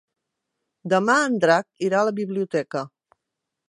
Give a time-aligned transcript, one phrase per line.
[0.93, 2.87] Demà en Drac irà a la biblioteca.